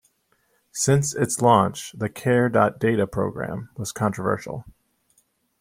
Since 0.71 1.13
its 1.13 1.43
launch, 1.43 1.91
the 1.91 2.09
care.data 2.09 3.05
program 3.05 3.69
was 3.77 3.91
controversial. 3.91 4.65